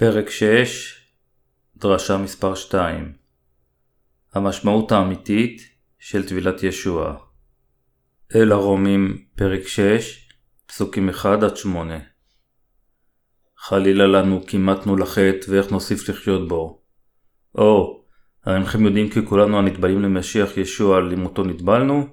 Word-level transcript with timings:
פרק 0.00 0.30
6, 0.30 1.00
דרשה 1.76 2.16
מספר 2.16 2.54
2 2.54 3.12
המשמעות 4.34 4.92
האמיתית 4.92 5.62
של 5.98 6.28
טבילת 6.28 6.62
ישוע 6.62 7.16
אל 8.34 8.52
הרומים, 8.52 9.24
פרק 9.36 9.66
6, 9.66 10.28
פסוקים 10.66 11.10
1-8 11.10 11.24
חלילה 13.56 14.06
לנו 14.06 14.46
כי 14.46 14.58
מתנו 14.58 14.96
לחטא 14.96 15.46
ואיך 15.48 15.72
נוסיף 15.72 16.08
לחיות 16.08 16.48
בו. 16.48 16.82
או, 17.54 18.02
אינכם 18.46 18.84
יודעים 18.84 19.10
כי 19.10 19.26
כולנו 19.26 19.58
הנטבעים 19.58 20.02
למשיח 20.02 20.56
ישוע 20.56 21.00
למותו 21.00 21.44
נטבלנו? 21.44 22.06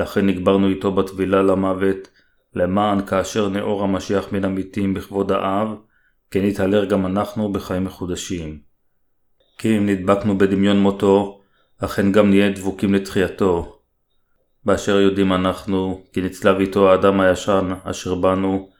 לכן 0.00 0.26
נקברנו 0.26 0.68
איתו 0.68 0.92
בטבילה 0.92 1.42
למוות, 1.42 2.08
למען 2.54 3.06
כאשר 3.06 3.48
נאור 3.48 3.84
המשיח 3.84 4.32
מן 4.32 4.44
המתים 4.44 4.94
בכבוד 4.94 5.32
האב, 5.32 5.68
כן 6.30 6.44
נתהלר 6.44 6.84
גם 6.84 7.06
אנחנו 7.06 7.52
בחיים 7.52 7.84
מחודשים. 7.84 8.60
כי 9.58 9.78
אם 9.78 9.86
נדבקנו 9.86 10.38
בדמיון 10.38 10.80
מותו, 10.80 11.40
אכן 11.78 12.12
גם 12.12 12.30
נהיה 12.30 12.50
דבוקים 12.50 12.94
לתחייתו. 12.94 13.80
באשר 14.64 15.00
יודעים 15.00 15.32
אנחנו, 15.32 16.04
כי 16.12 16.20
נצלב 16.20 16.60
איתו 16.60 16.90
האדם 16.90 17.20
הישן 17.20 17.72
אשר 17.84 18.14
בנו, 18.14 18.70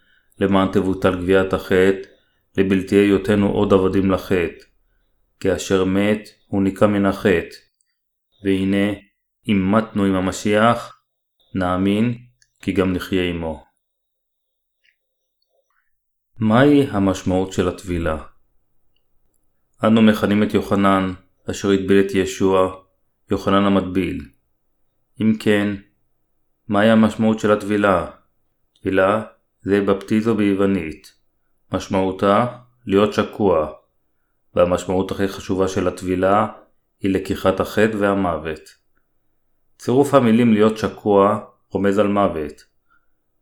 למען 0.40 0.68
תבוטל 0.72 1.14
גביית 1.14 1.52
החטא, 1.52 2.08
לבלתי 2.56 2.96
היותנו 2.96 3.50
עוד 3.50 3.72
עבדים 3.72 4.10
לחטא. 4.10 4.64
כי 5.40 5.54
אשר 5.54 5.84
מת, 5.84 6.28
הוא 6.46 6.62
ניקה 6.62 6.86
מן 6.86 7.06
החטא. 7.06 7.56
והנה, 8.44 8.92
אם 9.48 9.72
מתנו 9.74 10.04
עם 10.04 10.14
המשיח, 10.14 11.00
נאמין, 11.54 12.18
כי 12.62 12.72
גם 12.72 12.92
נחיה 12.92 13.30
עמו. 13.30 13.69
מהי 16.40 16.86
המשמעות 16.90 17.52
של 17.52 17.68
הטבילה? 17.68 18.18
אנו 19.84 20.02
מכנים 20.02 20.42
את 20.42 20.54
יוחנן, 20.54 21.12
אשר 21.50 21.70
הטביל 21.70 22.00
את 22.00 22.14
ישוע, 22.14 22.74
יוחנן 23.30 23.64
המטביל. 23.64 24.28
אם 25.20 25.36
כן, 25.40 25.74
מהי 26.68 26.90
המשמעות 26.90 27.40
של 27.40 27.52
הטבילה? 27.52 28.06
טבילה 28.80 29.22
זה 29.62 29.80
בפטיזו 29.80 30.34
ביוונית. 30.34 31.14
משמעותה 31.72 32.46
להיות 32.86 33.12
שקוע, 33.12 33.72
והמשמעות 34.54 35.10
הכי 35.10 35.28
חשובה 35.28 35.68
של 35.68 35.88
הטבילה 35.88 36.46
היא 37.00 37.14
לקיחת 37.14 37.60
החטא 37.60 37.96
והמוות. 37.98 38.76
צירוף 39.78 40.14
המילים 40.14 40.52
להיות 40.52 40.78
שקוע 40.78 41.40
רומז 41.70 41.98
על 41.98 42.08
מוות. 42.08 42.64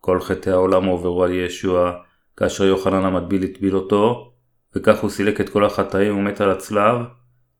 כל 0.00 0.20
חטאי 0.20 0.52
העולם 0.52 0.84
הועברו 0.84 1.24
על 1.24 1.32
ישוע 1.32 2.02
כאשר 2.38 2.64
יוחנן 2.64 3.04
המטביל 3.04 3.44
הטביל 3.44 3.76
אותו, 3.76 4.32
וכך 4.74 4.98
הוא 5.00 5.10
סילק 5.10 5.40
את 5.40 5.48
כל 5.48 5.64
החטאים 5.64 6.18
ומת 6.18 6.40
על 6.40 6.50
הצלב, 6.50 6.96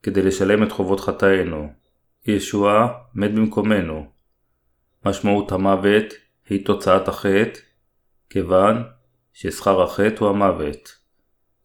כדי 0.03 0.23
לשלם 0.23 0.63
את 0.63 0.73
חובות 0.73 1.01
חטאינו. 1.01 1.69
ישוע 2.27 2.89
מת 3.15 3.35
במקומנו. 3.35 4.07
משמעות 5.07 5.53
המוות 5.53 6.05
היא 6.49 6.67
תוצאת 6.67 7.09
החטא, 7.09 7.61
כיוון 8.31 8.83
ששכר 9.33 9.83
החטא 9.83 10.25
הוא 10.25 10.29
המוות. 10.29 10.99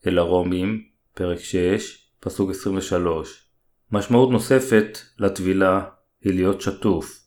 אל 0.07 0.17
הרומים, 0.17 0.83
פרק 1.13 1.39
6, 1.39 2.11
פסוק 2.19 2.49
23. 2.49 3.49
משמעות 3.91 4.31
נוספת 4.31 4.97
לטבילה 5.19 5.85
היא 6.21 6.33
להיות 6.33 6.61
שטוף. 6.61 7.19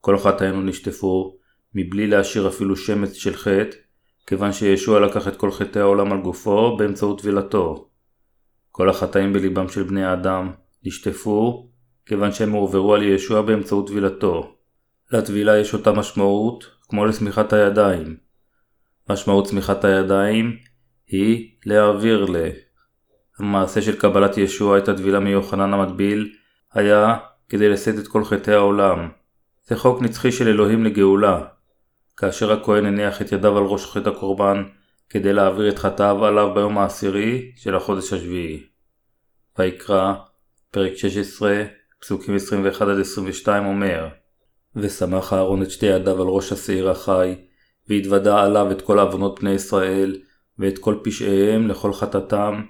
כל 0.00 0.18
חטאינו 0.18 0.62
נשטפו 0.62 1.38
מבלי 1.74 2.06
להשאיר 2.06 2.48
אפילו 2.48 2.76
שמץ 2.76 3.12
של 3.12 3.34
חטא, 3.34 3.76
כיוון 4.26 4.52
שישוע 4.52 5.00
לקח 5.00 5.28
את 5.28 5.36
כל 5.36 5.50
חטאי 5.50 5.82
העולם 5.82 6.12
על 6.12 6.20
גופו 6.20 6.76
באמצעות 6.76 7.20
טבילתו. 7.20 7.88
כל 8.70 8.90
החטאים 8.90 9.32
בליבם 9.32 9.68
של 9.68 9.82
בני 9.82 10.04
האדם 10.04 10.50
נשטפו, 10.84 11.68
כיוון 12.06 12.32
שהם 12.32 12.52
הועברו 12.52 12.94
על 12.94 13.02
ישוע 13.02 13.42
באמצעות 13.42 13.86
טבילתו. 13.86 14.56
לטבילה 15.12 15.58
יש 15.58 15.74
אותה 15.74 15.92
משמעות 15.92 16.70
כמו 16.88 17.06
לשמיכת 17.06 17.52
הידיים. 17.52 18.16
משמעות 19.10 19.46
צמיחת 19.46 19.84
הידיים 19.84 20.56
היא 21.06 21.50
להעביר 21.66 22.24
ל... 22.24 22.36
המעשה 23.38 23.82
של 23.82 23.96
קבלת 23.96 24.38
ישוע 24.38 24.78
את 24.78 24.88
הטבילה 24.88 25.20
מיוחנן 25.20 25.74
המטביל 25.74 26.32
היה 26.72 27.16
כדי 27.48 27.68
לשאת 27.68 27.98
את 27.98 28.08
כל 28.08 28.24
חטאי 28.24 28.54
העולם. 28.54 29.08
זה 29.62 29.76
חוק 29.76 30.02
נצחי 30.02 30.32
של 30.32 30.48
אלוהים 30.48 30.84
לגאולה, 30.84 31.40
כאשר 32.20 32.52
הכהן 32.52 32.86
הניח 32.86 33.22
את 33.22 33.32
ידיו 33.32 33.58
על 33.58 33.64
ראש 33.64 33.86
חטא 33.86 34.08
הקורבן 34.08 34.62
כדי 35.10 35.32
להעביר 35.32 35.68
את 35.68 35.78
חטאיו 35.78 36.24
עליו 36.24 36.54
ביום 36.54 36.78
העשירי 36.78 37.52
של 37.56 37.76
החודש 37.76 38.12
השביעי. 38.12 38.62
ויקרא, 39.58 40.12
פרק 40.70 40.94
16, 40.94 41.64
פסוקים 42.00 42.36
21-22 43.44 43.48
אומר 43.48 44.08
ושמח 44.76 45.32
אהרון 45.32 45.62
את 45.62 45.70
שתי 45.70 45.86
ידיו 45.86 46.22
על 46.22 46.28
ראש 46.28 46.52
השעיר 46.52 46.90
החי, 46.90 47.34
והתוודה 47.88 48.42
עליו 48.42 48.70
את 48.70 48.82
כל 48.82 48.98
עוונות 48.98 49.40
בני 49.40 49.50
ישראל, 49.50 50.20
ואת 50.58 50.78
כל 50.78 50.96
פשעיהם 51.04 51.68
לכל 51.68 51.92
חטאתם, 51.92 52.62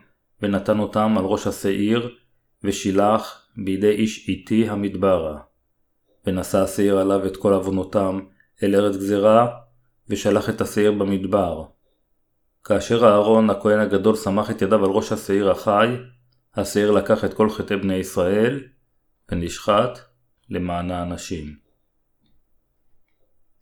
ונתן 0.43 0.79
אותם 0.79 1.15
על 1.19 1.25
ראש 1.25 1.47
השעיר, 1.47 2.15
ושילח 2.65 3.47
בידי 3.57 3.91
איש 3.91 4.29
איתי 4.29 4.69
המדברה. 4.69 5.39
ונשא 6.27 6.59
השעיר 6.59 6.99
עליו 6.99 7.27
את 7.27 7.37
כל 7.37 7.53
עוונותם, 7.53 8.21
אל 8.63 8.75
ארץ 8.75 8.97
גזירה, 8.97 9.59
ושלח 10.09 10.49
את 10.49 10.61
השעיר 10.61 10.93
במדבר. 10.93 11.65
כאשר 12.65 13.05
אהרון 13.05 13.51
הכהן 13.51 13.79
הגדול 13.79 14.17
סמך 14.17 14.51
את 14.51 14.63
ידיו 14.63 14.85
על 14.85 14.91
ראש 14.91 15.13
השעיר 15.13 15.51
החי, 15.51 15.89
השעיר 16.55 16.91
לקח 16.91 17.25
את 17.25 17.35
כל 17.35 17.51
חטאי 17.51 17.77
בני 17.77 17.95
ישראל, 17.95 18.61
ונשחט 19.33 19.99
למען 20.51 20.91
האנשים. 20.91 21.57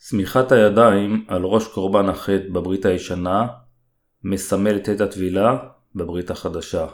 סמיכת 0.01 0.53
הידיים 0.53 1.25
על 1.29 1.43
ראש 1.43 1.67
קורבן 1.69 2.09
החטא 2.09 2.49
בברית 2.53 2.87
הישנה, 2.87 3.47
מסמלת 4.25 4.89
את 4.89 5.01
הטבילה 5.01 5.59
בברית 5.95 6.31
החדשה. 6.31 6.87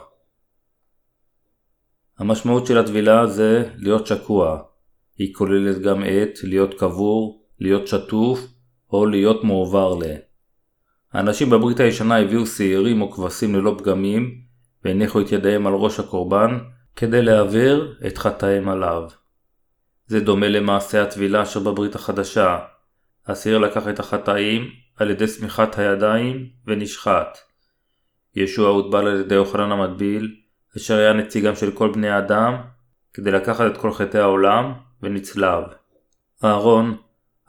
המשמעות 2.17 2.65
של 2.65 2.77
הטבילה 2.77 3.27
זה 3.27 3.69
להיות 3.77 4.07
שקוע. 4.07 4.61
היא 5.17 5.33
כוללת 5.35 5.81
גם 5.81 6.03
את 6.03 6.43
להיות 6.43 6.73
קבור, 6.73 7.44
להיות 7.59 7.87
שטוף 7.87 8.47
או 8.93 9.05
להיות 9.05 9.43
מועבר 9.43 9.95
ל. 9.95 10.03
האנשים 11.13 11.49
בברית 11.49 11.79
הישנה 11.79 12.17
הביאו 12.17 12.45
שעירים 12.45 13.01
או 13.01 13.11
כבשים 13.11 13.55
ללא 13.55 13.75
פגמים 13.77 14.41
והניחו 14.85 15.21
את 15.21 15.31
ידיהם 15.31 15.67
על 15.67 15.73
ראש 15.73 15.99
הקורבן 15.99 16.59
כדי 16.95 17.21
להעביר 17.21 17.95
את 18.07 18.17
חטאיהם 18.17 18.69
עליו. 18.69 19.03
זה 20.07 20.19
דומה 20.19 20.47
למעשה 20.47 21.03
הטבילה 21.03 21.43
אשר 21.43 21.59
בברית 21.59 21.95
החדשה. 21.95 22.59
השעיר 23.27 23.57
לקח 23.57 23.87
את 23.87 23.99
החטאים 23.99 24.69
על 24.97 25.11
ידי 25.11 25.27
סמיכת 25.27 25.77
הידיים 25.77 26.49
ונשחט. 26.67 27.37
ישוע 28.35 28.69
הוטבל 28.69 29.07
על 29.07 29.19
ידי 29.19 29.35
יוחנן 29.35 29.71
המטביל, 29.71 30.35
אשר 30.77 30.97
היה 30.97 31.13
נציגם 31.13 31.55
של 31.55 31.71
כל 31.71 31.91
בני 31.91 32.09
האדם, 32.09 32.55
כדי 33.13 33.31
לקחת 33.31 33.71
את 33.71 33.77
כל 33.77 33.93
חטאי 33.93 34.19
העולם, 34.19 34.73
ונצלב. 35.03 35.63
אהרון, 36.43 36.97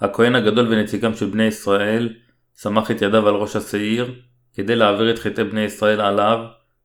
הכהן 0.00 0.34
הגדול 0.34 0.66
ונציגם 0.68 1.14
של 1.14 1.26
בני 1.26 1.42
ישראל, 1.42 2.14
סמך 2.54 2.90
את 2.90 3.02
ידיו 3.02 3.28
על 3.28 3.34
ראש 3.34 3.56
השעיר, 3.56 4.14
כדי 4.54 4.76
להעביר 4.76 5.10
את 5.10 5.18
חטאי 5.18 5.44
בני 5.44 5.60
ישראל 5.60 6.00
עליו, 6.00 6.38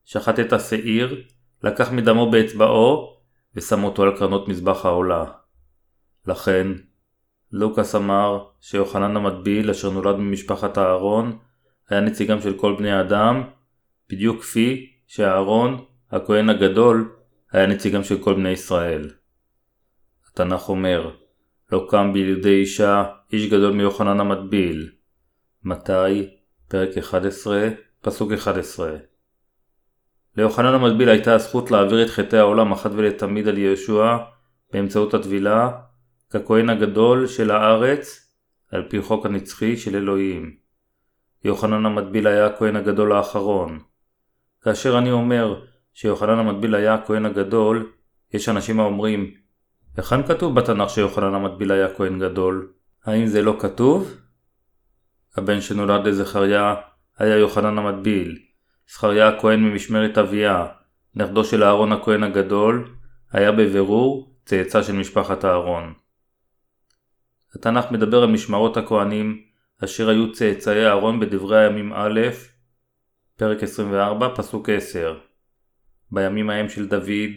שחט 0.06 0.40
את 0.40 0.54
השעיר, 0.54 1.24
לקח 1.64 1.92
מדמו 1.92 2.32
באצבעו, 2.32 3.18
ושם 3.56 3.84
אותו 3.84 4.04
על 4.04 4.18
קרנות 4.18 4.48
מזבח 4.48 4.86
העולה. 4.86 5.26
לכן, 6.28 6.68
לוקאס 7.52 7.96
אמר 7.96 8.46
שיוחנן 8.62 9.18
המטביל, 9.18 9.70
אשר 9.70 9.90
נולד 9.90 10.16
ממשפחת 10.16 10.78
אהרון, 10.78 11.38
היה 11.90 12.02
נציגם 12.02 12.42
של 12.42 12.58
כל 12.58 12.76
בני 12.78 12.92
האדם, 12.92 13.44
בדיוק 14.10 14.42
כפי 14.42 14.92
שאהרון, 15.08 15.86
הכהן 16.12 16.50
הגדול, 16.50 17.16
היה 17.52 17.68
נציגם 17.68 18.04
של 18.04 18.24
כל 18.24 18.34
בני 18.34 18.50
ישראל. 18.50 19.10
התנ"ך 20.28 20.70
אומר, 20.70 21.12
לא 21.72 21.88
קם 21.90 22.14
בידי 22.14 22.60
אישה 22.60 23.04
איש 23.34 23.48
גדול 23.48 23.74
מיוחנן 23.74 24.20
המטביל. 24.20 24.90
מתי? 25.64 26.30
פרק 26.68 26.98
11, 26.98 27.70
פסוק 28.02 28.32
11. 28.32 28.96
ליוחנן 30.38 30.74
המטביל 30.74 31.10
הייתה 31.10 31.34
הזכות 31.34 31.72
להעביר 31.72 32.04
את 32.04 32.10
חטאי 32.10 32.40
העולם 32.40 32.72
אחת 32.72 32.92
ולתמיד 32.94 33.48
על 33.48 33.58
ישוע 33.58 34.18
באמצעות 34.74 35.14
הטבילה, 35.14 35.70
ככהן 36.30 36.70
הגדול 36.70 37.28
של 37.28 37.52
הארץ, 37.52 38.32
על 38.72 38.84
פי 38.90 39.02
חוק 39.02 39.26
הנצחי 39.26 39.78
של 39.78 39.96
אלוהים. 39.96 40.56
יוחנן 41.44 41.86
המטביל 41.86 42.28
היה 42.28 42.46
הכהן 42.46 42.76
הגדול 42.76 43.12
האחרון. 43.12 43.80
כאשר 44.62 44.98
אני 44.98 45.12
אומר 45.12 45.62
שיוחנן 45.94 46.40
המטביל 46.40 46.76
היה 46.76 46.94
הכהן 46.94 47.26
הגדול, 47.26 47.92
יש 48.34 48.50
אנשים 48.50 48.80
האומרים, 48.80 49.41
היכן 49.98 50.28
כתוב 50.28 50.60
בתנ"ך 50.60 50.90
שיוחנן 50.90 51.34
המטביל 51.34 51.72
היה 51.72 51.94
כהן 51.96 52.20
גדול? 52.20 52.72
האם 53.06 53.28
זה 53.28 53.42
לא 53.42 53.58
כתוב? 53.60 54.18
הבן 55.36 55.62
שנולד 55.62 56.08
לזכריה 56.08 56.76
היה 57.18 57.36
יוחנן 57.36 57.78
המטביל, 57.78 58.40
זכריה 58.90 59.28
הכהן 59.28 59.60
ממשמרת 59.60 60.18
אביה, 60.18 60.68
נכדו 61.16 61.44
של 61.44 61.64
אהרון 61.64 61.92
הכהן 61.92 62.24
הגדול, 62.24 62.96
היה 63.32 63.52
בבירור 63.52 64.36
צאצא 64.46 64.84
של 64.84 64.94
משפחת 64.94 65.46
אהרון. 65.46 65.94
התנ"ך 67.56 67.92
מדבר 67.92 68.24
על 68.24 68.30
משמרות 68.30 68.78
הכהנים 68.78 69.42
אשר 69.84 70.10
היו 70.10 70.32
צאצאי 70.32 70.86
אהרון 70.86 71.20
בדברי 71.20 71.60
הימים 71.60 71.94
א', 71.94 72.20
פרק 73.38 73.64
24, 73.64 74.36
פסוק 74.36 74.70
10. 74.70 75.20
בימים 76.12 76.50
ההם 76.50 76.70
של 76.70 76.88
דוד 76.88 77.32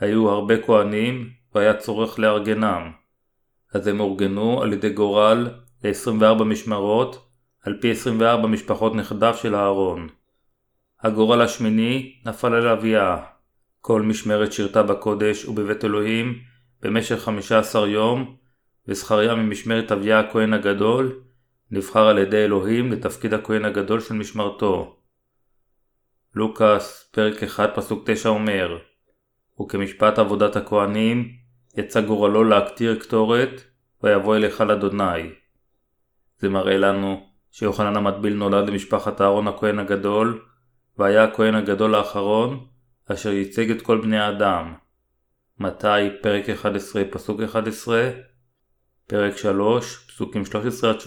היו 0.00 0.30
הרבה 0.30 0.62
כהנים 0.62 1.39
והיה 1.54 1.74
צורך 1.74 2.18
לארגנם. 2.18 2.90
אז 3.74 3.86
הם 3.86 4.00
אורגנו 4.00 4.62
על 4.62 4.72
ידי 4.72 4.90
גורל 4.90 5.48
ל-24 5.84 6.44
משמרות 6.44 7.28
על 7.62 7.78
פי 7.80 7.90
24 7.90 8.48
משפחות 8.48 8.94
נכדיו 8.94 9.34
של 9.34 9.54
אהרון. 9.54 10.08
הגורל 11.02 11.40
השמיני 11.40 12.20
נפל 12.26 12.54
על 12.54 12.68
אביה. 12.68 13.16
כל 13.80 14.02
משמרת 14.02 14.52
שירתה 14.52 14.82
בקודש 14.82 15.44
ובבית 15.44 15.84
אלוהים 15.84 16.38
במשך 16.82 17.18
15 17.18 17.88
יום, 17.88 18.36
וזכריה 18.88 19.34
ממשמרת 19.34 19.92
אביה 19.92 20.20
הכהן 20.20 20.52
הגדול 20.52 21.22
נבחר 21.70 22.06
על 22.06 22.18
ידי 22.18 22.44
אלוהים 22.44 22.92
לתפקיד 22.92 23.34
הכהן 23.34 23.64
הגדול 23.64 24.00
של 24.00 24.14
משמרתו. 24.14 24.96
לוקאס, 26.34 27.10
פרק 27.12 27.42
1, 27.42 27.70
פסוק 27.74 28.02
9 28.10 28.28
אומר 28.28 28.78
וכמשפט 29.60 30.18
עבודת 30.18 30.56
הכהנים, 30.56 31.39
יצא 31.76 32.00
גורלו 32.00 32.44
להקטיר 32.44 32.98
קטורת, 32.98 33.62
ויבוא 34.02 34.36
אליך 34.36 34.60
לאדוני. 34.60 35.30
זה 36.38 36.48
מראה 36.48 36.76
לנו 36.76 37.26
שיוחנן 37.50 37.96
המטביל 37.96 38.34
נולד 38.34 38.68
למשפחת 38.68 39.20
אהרון 39.20 39.48
הכהן 39.48 39.78
הגדול, 39.78 40.42
והיה 40.98 41.24
הכהן 41.24 41.54
הגדול 41.54 41.94
האחרון, 41.94 42.66
אשר 43.12 43.30
ייצג 43.30 43.70
את 43.70 43.82
כל 43.82 44.00
בני 44.00 44.18
האדם. 44.18 44.74
מתי, 45.58 45.86
פרק 46.22 46.50
11, 46.50 47.02
פסוק 47.10 47.40
11, 47.40 48.10
פרק 49.06 49.36
3, 49.36 49.96
פסוקים 50.08 50.42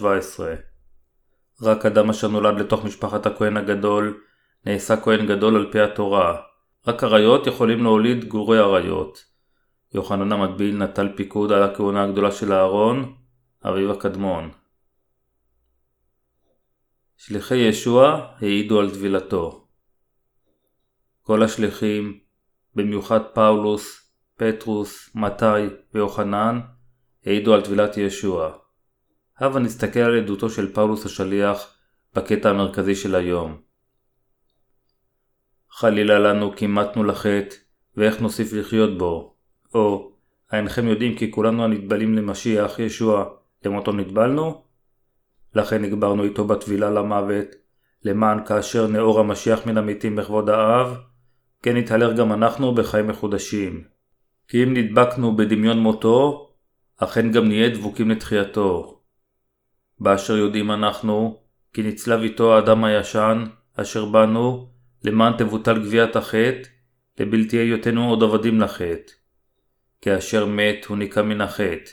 רק 1.62 1.86
אדם 1.86 2.10
אשר 2.10 2.28
נולד 2.28 2.60
לתוך 2.60 2.84
משפחת 2.84 3.26
הכהן 3.26 3.56
הגדול, 3.56 4.20
נעשה 4.66 4.96
כהן 4.96 5.26
גדול 5.26 5.56
על 5.56 5.72
פי 5.72 5.80
התורה. 5.80 6.36
רק 6.86 7.04
אריות 7.04 7.46
יכולים 7.46 7.82
להוליד 7.82 8.24
גורי 8.24 8.58
אריות. 8.58 9.33
יוחנן 9.94 10.32
המטביל 10.32 10.76
נטל 10.76 11.08
פיקוד 11.16 11.52
על 11.52 11.62
הכהונה 11.62 12.04
הגדולה 12.04 12.32
של 12.32 12.52
אהרון, 12.52 13.14
אביו 13.64 13.92
הקדמון. 13.92 14.50
שליחי 17.16 17.56
ישוע 17.56 18.26
העידו 18.40 18.80
על 18.80 18.90
טבילתו. 18.90 19.68
כל 21.22 21.42
השליחים, 21.42 22.18
במיוחד 22.74 23.20
פאולוס, 23.34 24.10
פטרוס, 24.36 25.10
מתי 25.14 25.66
ויוחנן, 25.94 26.60
העידו 27.26 27.54
על 27.54 27.60
טבילת 27.60 27.96
ישוע. 27.96 28.52
הבה 29.38 29.60
נסתכל 29.60 30.00
על 30.00 30.18
עדותו 30.18 30.50
של 30.50 30.72
פאולוס 30.72 31.06
השליח 31.06 31.76
בקטע 32.14 32.50
המרכזי 32.50 32.94
של 32.94 33.14
היום. 33.14 33.60
חלילה 35.70 36.18
לנו 36.18 36.56
כי 36.56 36.66
מתנו 36.66 37.04
לחטא, 37.04 37.56
ואיך 37.96 38.20
נוסיף 38.20 38.52
לחיות 38.52 38.98
בו. 38.98 39.33
או, 39.74 40.12
האינכם 40.50 40.88
יודעים 40.88 41.16
כי 41.16 41.30
כולנו 41.30 41.64
הנטבלים 41.64 42.14
למשיח, 42.14 42.78
ישוע, 42.78 43.24
למותו 43.64 43.92
נטבלנו? 43.92 44.62
לכן 45.54 45.82
נגברנו 45.82 46.24
איתו 46.24 46.44
בטבילה 46.44 46.90
למוות, 46.90 47.46
למען 48.04 48.44
כאשר 48.46 48.86
נאור 48.86 49.20
המשיח 49.20 49.66
מן 49.66 49.78
המתים 49.78 50.16
בכבוד 50.16 50.50
האב, 50.50 50.96
כן 51.62 51.76
נתהלך 51.76 52.16
גם 52.16 52.32
אנחנו 52.32 52.74
בחיים 52.74 53.06
מחודשים. 53.06 53.84
כי 54.48 54.64
אם 54.64 54.74
נדבקנו 54.74 55.36
בדמיון 55.36 55.78
מותו, 55.78 56.50
אכן 56.96 57.32
גם 57.32 57.48
נהיה 57.48 57.68
דבוקים 57.68 58.10
לתחייתו. 58.10 59.00
באשר 60.00 60.36
יודעים 60.36 60.70
אנחנו, 60.70 61.40
כי 61.72 61.82
נצלב 61.82 62.20
איתו 62.20 62.54
האדם 62.54 62.84
הישן, 62.84 63.44
אשר 63.76 64.04
בנו, 64.04 64.68
למען 65.04 65.32
תבוטל 65.38 65.78
גביית 65.78 66.16
החטא, 66.16 66.68
לבלתי 67.20 67.56
היותנו 67.56 68.10
עוד 68.10 68.22
עבדים 68.22 68.60
לחטא. 68.60 69.23
כאשר 70.04 70.46
מת 70.46 70.84
הוא 70.84 70.96
ניקה 70.96 71.22
מן 71.22 71.40
החטא. 71.40 71.90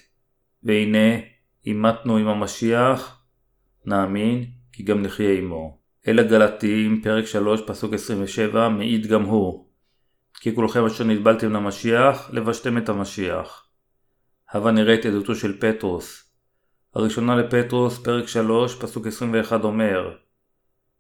והנה, 0.64 1.20
אם 1.68 1.82
מתנו 1.82 2.18
עם 2.18 2.28
המשיח, 2.28 3.22
נאמין 3.86 4.46
כי 4.72 4.84
גם 4.84 5.02
נחיה 5.02 5.34
עמו. 5.38 5.78
אל 6.08 6.20
הגלתיים, 6.20 7.02
פרק 7.04 7.26
3, 7.26 7.62
פסוק 7.68 7.94
27, 7.94 8.70
מעיד 8.70 9.08
גם 9.08 9.24
הוא. 9.24 9.66
כי 10.40 10.56
כולכם 10.56 10.86
אשר 10.86 11.04
נטבלתם 11.04 11.52
למשיח, 11.52 12.30
לבשתם 12.34 12.78
את 12.78 12.90
המשיח. 12.90 13.68
הבה 14.52 14.72
נראה 14.72 14.94
את 14.94 15.06
עדותו 15.06 15.36
של 15.36 15.58
פטרוס. 15.60 16.32
הראשונה 16.96 17.36
לפטרוס, 17.36 18.00
פרק 18.00 18.28
3, 18.28 18.76
פסוק 18.76 19.08
21 19.08 19.64
אומר 19.64 20.16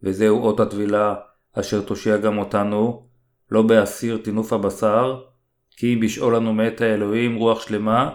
וזהו 0.03 0.43
אות 0.43 0.59
הטבילה 0.59 1.15
אשר 1.53 1.81
תושיע 1.81 2.17
גם 2.17 2.37
אותנו, 2.37 3.07
לא 3.51 3.61
באסיר 3.61 4.17
טינוף 4.17 4.53
הבשר, 4.53 5.30
כי 5.77 5.93
אם 5.93 5.99
בשאול 5.99 6.35
לנו 6.35 6.53
מאת 6.53 6.81
האלוהים 6.81 7.35
רוח 7.35 7.67
שלמה, 7.67 8.09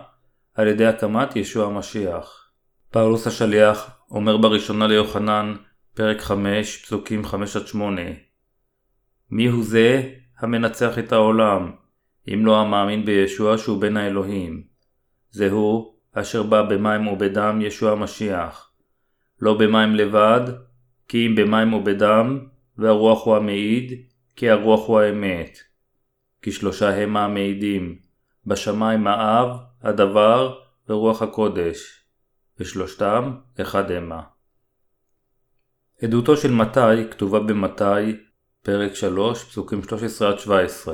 על 0.55 0.69
ידי 0.69 0.87
הקמת 0.87 1.37
ישוע 1.37 1.67
המשיח. 1.67 2.50
פאולוס 2.91 3.26
השליח 3.26 3.91
אומר 4.11 4.37
בראשונה 4.37 4.87
ליוחנן, 4.87 5.55
פרק 5.94 6.20
5, 6.20 6.76
פסוקים 6.85 7.23
5-8 7.25 7.76
מי 9.31 9.47
הוא 9.47 9.64
זה 9.64 10.03
המנצח 10.38 10.99
את 10.99 11.12
העולם, 11.12 11.73
אם 12.35 12.47
לא 12.47 12.61
המאמין 12.61 13.05
בישוע 13.05 13.59
שהוא 13.59 13.81
בן 13.81 13.97
האלוהים? 13.97 14.62
זהו 15.31 15.97
אשר 16.12 16.43
בא 16.43 16.62
במים 16.62 17.06
ובדם 17.06 17.61
ישוע 17.61 17.93
המשיח. 17.93 18.70
לא 19.41 19.59
במים 19.59 19.94
לבד, 19.94 20.41
כי 21.09 21.26
אם 21.26 21.35
במים 21.35 21.73
ובדם, 21.73 22.47
והרוח 22.79 23.26
הוא 23.26 23.37
המעיד, 23.37 23.93
כי 24.37 24.50
הרוח 24.50 24.88
הוא 24.88 25.00
האמת. 25.00 25.59
כי 26.43 26.52
שלושה 26.52 27.02
המה 27.02 27.25
המעידים, 27.25 27.99
בשמיים 28.47 29.07
האב, 29.07 29.49
הדבר 29.83 30.59
ורוח 30.88 31.23
הקודש, 31.23 32.05
ושלושתם 32.61 33.37
אחד 33.61 33.90
המה. 33.90 34.23
עדותו 36.02 36.37
של 36.37 36.52
מתי 36.52 37.11
כתובה 37.11 37.40
במתי, 37.40 38.16
פרק 38.62 38.95
3, 38.95 39.45
פסוקים 39.45 39.81
13-17. 39.81 40.88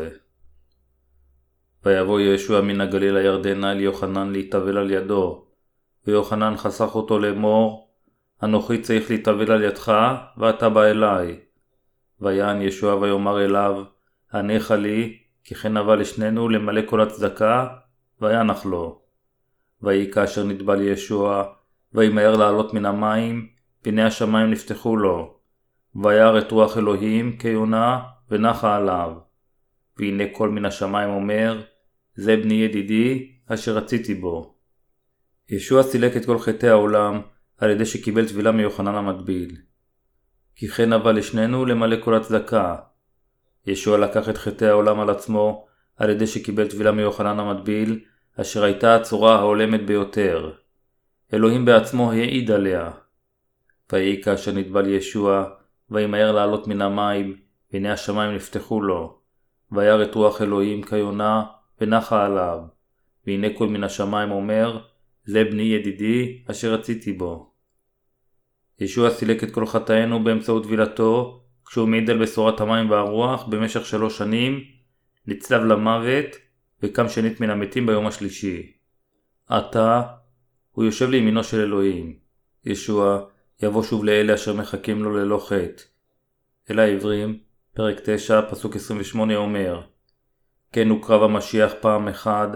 ויבוא 1.84 2.20
ישוע 2.20 2.60
מן 2.60 2.80
הגליל 2.80 3.16
הירדנה 3.16 3.72
אל 3.72 3.80
יוחנן 3.80 4.32
להתאבל 4.32 4.78
על 4.78 4.90
ידו, 4.90 5.46
ויוחנן 6.06 6.56
חסך 6.56 6.94
אותו 6.94 7.18
לאמור, 7.18 7.90
אנוכי 8.42 8.80
צריך 8.80 9.10
להתאבל 9.10 9.52
על 9.52 9.62
ידך, 9.62 9.92
ואתה 10.36 10.68
בא 10.68 10.84
אליי. 10.84 11.40
ויען 12.20 12.62
ישוע 12.62 12.94
ויאמר 12.94 13.44
אליו, 13.44 13.84
עניך 14.34 14.70
לי, 14.70 15.21
כי 15.52 15.58
כן 15.58 15.76
נבע 15.76 15.96
לשנינו 15.96 16.48
למלא 16.48 16.80
כל 16.86 17.00
הצדקה, 17.00 17.66
וינח 18.20 18.66
לו. 18.66 19.02
ויהי 19.82 20.10
כאשר 20.10 20.44
נטבל 20.44 20.80
ישוע, 20.80 21.44
וימהר 21.94 22.36
לעלות 22.36 22.74
מן 22.74 22.86
המים, 22.86 23.48
פני 23.82 24.02
השמיים 24.02 24.50
נפתחו 24.50 24.96
לו. 24.96 25.38
וירא 25.96 26.38
את 26.38 26.50
רוח 26.52 26.78
אלוהים 26.78 27.36
כיונה, 27.38 28.00
ונחה 28.30 28.76
עליו. 28.76 29.12
והנה 29.98 30.24
קול 30.32 30.50
מן 30.50 30.64
השמיים 30.64 31.10
אומר, 31.10 31.62
זה 32.14 32.36
בני 32.36 32.54
ידידי, 32.54 33.32
אשר 33.46 33.76
רציתי 33.76 34.14
בו. 34.14 34.54
ישוע 35.48 35.82
סילק 35.82 36.16
את 36.16 36.26
כל 36.26 36.38
חטאי 36.38 36.68
העולם, 36.68 37.20
על 37.58 37.70
ידי 37.70 37.86
שקיבל 37.86 38.28
טבילה 38.28 38.52
מיוחנן 38.52 38.94
המטביל. 38.94 39.56
כי 40.56 40.68
כן 40.68 40.92
אבל 40.92 41.16
לשנינו 41.16 41.64
למלא 41.64 41.96
כל 42.04 42.14
הצדקה. 42.14 42.76
ישוע 43.66 43.98
לקח 43.98 44.28
את 44.28 44.38
חטאי 44.38 44.68
העולם 44.68 45.00
על 45.00 45.10
עצמו, 45.10 45.66
על 45.96 46.10
ידי 46.10 46.26
שקיבל 46.26 46.68
טבילה 46.68 46.92
מיוחנן 46.92 47.40
המטביל, 47.40 48.00
אשר 48.40 48.64
הייתה 48.64 48.96
הצורה 48.96 49.36
ההולמת 49.36 49.86
ביותר. 49.86 50.52
אלוהים 51.34 51.64
בעצמו 51.64 52.12
העיד 52.12 52.50
עליה. 52.50 52.90
ויהי 53.92 54.22
כאשר 54.22 54.52
נטבל 54.52 54.86
ישוע, 54.88 55.44
וימהר 55.90 56.32
לעלות 56.32 56.68
מן 56.68 56.82
המים, 56.82 57.36
והנה 57.72 57.92
השמיים 57.92 58.34
נפתחו 58.34 58.82
לו. 58.82 59.18
וירא 59.72 60.02
את 60.02 60.14
רוח 60.14 60.42
אלוהים 60.42 60.82
כיונה, 60.82 61.42
ונחה 61.80 62.26
עליו. 62.26 62.58
והנה 63.26 63.46
קול 63.54 63.68
מן 63.68 63.84
השמיים 63.84 64.30
אומר, 64.30 64.78
זה 65.24 65.44
בני 65.44 65.62
ידידי, 65.62 66.42
אשר 66.50 66.74
רציתי 66.74 67.12
בו. 67.12 67.52
ישוע 68.80 69.10
סילק 69.10 69.44
את 69.44 69.50
כל 69.50 69.66
חטאינו 69.66 70.24
באמצעות 70.24 70.64
טבילתו, 70.64 71.41
כשהוא 71.66 71.88
מעיד 71.88 72.10
על 72.10 72.22
בשורת 72.22 72.60
המים 72.60 72.90
והרוח 72.90 73.44
במשך 73.44 73.86
שלוש 73.86 74.18
שנים, 74.18 74.64
נצלב 75.26 75.64
למוות, 75.64 76.26
וקם 76.82 77.08
שנית 77.08 77.40
מן 77.40 77.50
המתים 77.50 77.86
ביום 77.86 78.06
השלישי. 78.06 78.72
עתה, 79.48 80.02
הוא 80.72 80.84
יושב 80.84 81.10
לימינו 81.10 81.44
של 81.44 81.60
אלוהים. 81.60 82.16
ישוע 82.64 83.24
יבוא 83.62 83.82
שוב 83.82 84.04
לאלה 84.04 84.34
אשר 84.34 84.54
מחכים 84.54 85.04
לו 85.04 85.16
ללא 85.16 85.46
חטא. 85.48 85.82
אל 86.70 86.78
העברים, 86.78 87.38
פרק 87.74 88.00
9, 88.04 88.40
פסוק 88.50 88.76
28 88.76 89.36
אומר 89.36 89.82
כן 90.72 90.88
הוקרב 90.88 91.22
המשיח 91.22 91.72
פעם 91.80 92.08
אחד, 92.08 92.48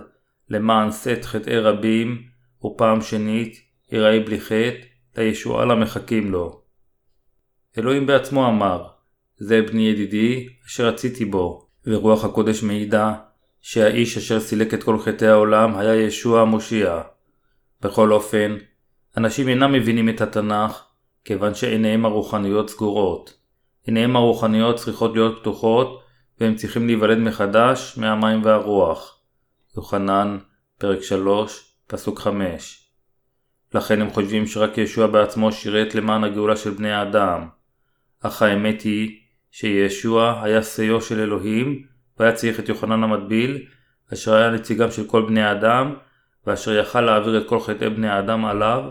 למען 0.50 0.92
שאת 0.92 1.24
חטאי 1.24 1.58
רבים, 1.58 2.22
ופעם 2.64 3.00
שנית, 3.00 3.62
יראה 3.92 4.20
בלי 4.20 4.40
חטא, 4.40 4.86
לישועה 5.16 5.64
למחכים 5.64 6.32
לו. 6.32 6.62
אלוהים 7.78 8.06
בעצמו 8.06 8.48
אמר, 8.48 8.86
זה 9.38 9.62
בני 9.62 9.88
ידידי, 9.88 10.48
אשר 10.66 10.86
רציתי 10.86 11.24
בו, 11.24 11.66
ורוח 11.86 12.24
הקודש 12.24 12.62
מעידה, 12.62 13.14
שהאיש 13.60 14.16
אשר 14.16 14.40
סילק 14.40 14.74
את 14.74 14.82
כל 14.82 14.98
חטאי 14.98 15.28
העולם 15.28 15.76
היה 15.76 15.94
ישוע 15.94 16.40
המושיע. 16.40 17.00
בכל 17.80 18.12
אופן, 18.12 18.56
אנשים 19.16 19.48
אינם 19.48 19.72
מבינים 19.72 20.08
את 20.08 20.20
התנ"ך, 20.20 20.82
כיוון 21.24 21.54
שעיניהם 21.54 22.04
הרוחניות 22.04 22.70
סגורות. 22.70 23.36
עיניהם 23.86 24.16
הרוחניות 24.16 24.76
צריכות 24.76 25.14
להיות 25.14 25.38
פתוחות, 25.40 26.02
והם 26.40 26.54
צריכים 26.54 26.86
להיוולד 26.86 27.18
מחדש 27.18 27.98
מהמים 27.98 28.44
והרוח. 28.44 29.20
יוחנן, 29.76 30.38
פרק 30.78 31.02
3, 31.02 31.72
פסוק 31.86 32.18
5. 32.18 32.90
לכן 33.74 34.00
הם 34.00 34.10
חושבים 34.10 34.46
שרק 34.46 34.78
ישוע 34.78 35.06
בעצמו 35.06 35.52
שירת 35.52 35.94
למען 35.94 36.24
הגאולה 36.24 36.56
של 36.56 36.70
בני 36.70 36.92
האדם. 36.92 37.48
אך 38.20 38.42
האמת 38.42 38.82
היא 38.82 39.20
שישוע 39.58 40.40
היה 40.42 40.62
שיאו 40.62 41.00
של 41.00 41.20
אלוהים, 41.20 41.82
והיה 42.18 42.32
צריך 42.32 42.60
את 42.60 42.68
יוחנן 42.68 43.02
המטביל, 43.02 43.66
אשר 44.12 44.34
היה 44.34 44.50
נציגם 44.50 44.90
של 44.90 45.06
כל 45.06 45.26
בני 45.26 45.42
האדם, 45.42 45.94
ואשר 46.46 46.78
יכל 46.78 47.00
להעביר 47.00 47.38
את 47.38 47.48
כל 47.48 47.60
חטאי 47.60 47.90
בני 47.90 48.08
האדם 48.08 48.44
עליו, 48.44 48.82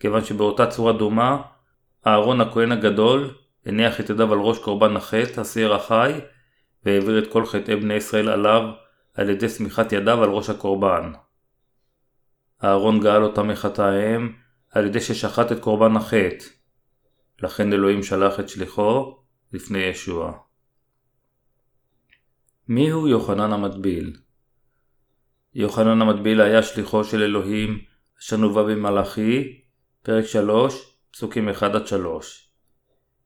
כיוון 0.00 0.24
שבאותה 0.24 0.66
צורה 0.66 0.92
דומה, 0.92 1.42
אהרון 2.06 2.40
הכהן 2.40 2.72
הגדול 2.72 3.34
הניח 3.66 4.00
את 4.00 4.10
ידיו 4.10 4.32
על 4.32 4.38
ראש 4.38 4.58
קורבן 4.58 4.96
החטא, 4.96 5.40
השעיר 5.40 5.74
החי, 5.74 6.12
והעביר 6.84 7.18
את 7.18 7.32
כל 7.32 7.46
חטאי 7.46 7.76
בני 7.76 7.94
ישראל 7.94 8.28
עליו 8.28 8.62
על 9.14 9.30
ידי 9.30 9.48
סמיכת 9.48 9.92
ידיו 9.92 10.22
על 10.22 10.30
ראש 10.30 10.50
הקורבן. 10.50 11.12
אהרון 12.64 13.00
גאל 13.00 13.22
אותם 13.22 13.48
מחטאיהם 13.48 14.32
על 14.70 14.86
ידי 14.86 15.00
ששחט 15.00 15.52
את 15.52 15.60
קורבן 15.60 15.96
החטא. 15.96 16.44
לכן 17.42 17.72
אלוהים 17.72 18.02
שלח 18.02 18.40
את 18.40 18.48
שליחו 18.48 19.25
לפני 19.52 19.78
ישוע. 19.78 20.32
מיהו 22.68 23.08
יוחנן 23.08 23.52
המטביל? 23.52 24.16
יוחנן 25.54 26.02
המטביל 26.02 26.40
היה 26.40 26.62
שליחו 26.62 27.04
של 27.04 27.22
אלוהים 27.22 27.78
אשר 28.20 28.36
נובע 28.36 28.62
במלאכי, 28.62 29.60
פרק 30.02 30.24
3, 30.24 30.96
פסוקים 31.10 31.48
1-3. 31.48 31.62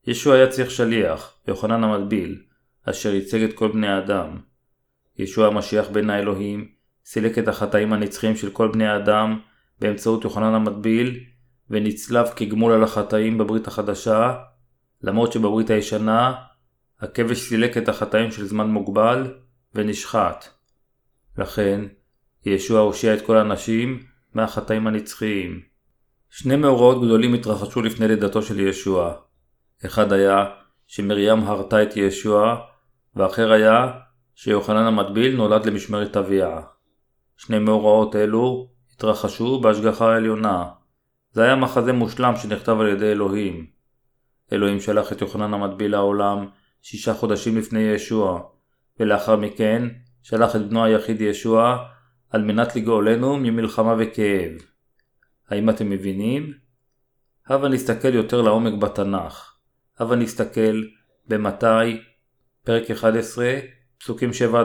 ישוע 0.07 0.35
היה 0.35 0.47
צריך 0.47 0.71
שליח, 0.71 1.37
יוחנן 1.47 1.83
המטביל, 1.83 2.43
אשר 2.83 3.13
ייצג 3.13 3.43
את 3.43 3.53
כל 3.53 3.71
בני 3.71 3.87
האדם. 3.87 4.37
ישוע 5.17 5.47
המשיח 5.47 5.89
בן 5.89 6.09
האלוהים 6.09 6.71
סילק 7.05 7.37
את 7.37 7.47
החטאים 7.47 7.93
הנצחיים 7.93 8.35
של 8.35 8.51
כל 8.51 8.67
בני 8.67 8.87
האדם 8.87 9.39
באמצעות 9.79 10.23
יוחנן 10.23 10.53
המטביל 10.53 11.19
ונצלב 11.69 12.27
כגמול 12.35 12.73
על 12.73 12.83
החטאים 12.83 13.37
בברית 13.37 13.67
החדשה, 13.67 14.35
למרות 15.03 15.31
שבברית 15.31 15.69
הישנה 15.69 16.33
הכבש 16.99 17.49
סילק 17.49 17.77
את 17.77 17.89
החטאים 17.89 18.31
של 18.31 18.45
זמן 18.45 18.67
מוגבל 18.67 19.33
ונשחט. 19.75 20.45
לכן, 21.37 21.81
ישוע 22.45 22.79
הושיע 22.79 23.13
את 23.13 23.25
כל 23.25 23.37
האנשים 23.37 24.03
מהחטאים 24.33 24.87
הנצחיים. 24.87 25.61
שני 26.29 26.55
מאורעות 26.55 27.01
גדולים 27.03 27.33
התרחשו 27.33 27.81
לפני 27.81 28.07
לידתו 28.07 28.41
של 28.41 28.59
ישוע. 28.59 29.13
אחד 29.85 30.13
היה 30.13 30.45
שמרים 30.87 31.39
הרתה 31.39 31.83
את 31.83 31.97
ישוע 31.97 32.57
ואחר 33.15 33.51
היה 33.51 33.91
שיוחנן 34.35 34.83
המטביל 34.83 35.35
נולד 35.35 35.65
למשמרת 35.65 36.17
אביה. 36.17 36.61
שני 37.37 37.59
מאורעות 37.59 38.15
אלו 38.15 38.69
התרחשו 38.93 39.59
בהשגחה 39.59 40.13
העליונה. 40.13 40.65
זה 41.31 41.43
היה 41.43 41.55
מחזה 41.55 41.93
מושלם 41.93 42.35
שנכתב 42.35 42.77
על 42.79 42.87
ידי 42.87 43.11
אלוהים. 43.11 43.80
אלוהים 44.53 44.79
שלח 44.79 45.11
את 45.11 45.21
יוחנן 45.21 45.53
המטביל 45.53 45.91
לעולם 45.91 46.47
שישה 46.81 47.13
חודשים 47.13 47.57
לפני 47.57 47.79
ישוע, 47.79 48.41
ולאחר 48.99 49.35
מכן 49.35 49.87
שלח 50.23 50.55
את 50.55 50.69
בנו 50.69 50.83
היחיד 50.83 51.21
ישוע 51.21 51.77
על 52.29 52.43
מנת 52.43 52.75
לגאולנו 52.75 53.37
ממלחמה 53.37 53.95
וכאב. 53.99 54.51
האם 55.49 55.69
אתם 55.69 55.89
מבינים? 55.89 56.53
הבה 57.47 57.69
נסתכל 57.69 58.13
יותר 58.13 58.41
לעומק 58.41 58.73
בתנ"ך. 58.81 59.55
הבה 59.99 60.15
נסתכל 60.15 60.83
במתי 61.27 62.01
פרק 62.63 62.91
11, 62.91 63.53
פסוקים 63.97 64.29
7-14, 64.53 64.63